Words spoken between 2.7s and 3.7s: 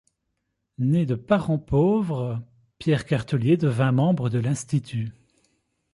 Pierre Cartellier